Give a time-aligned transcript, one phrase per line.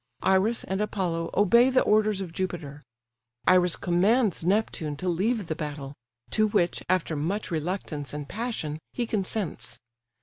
[0.23, 2.81] Iris and Apollo obey the orders of Jupiter;
[3.45, 5.93] Iris commands Neptune to leave the battle,
[6.31, 9.79] to which, after much reluctance and passion, he consents.